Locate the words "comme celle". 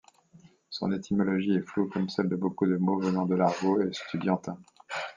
1.87-2.27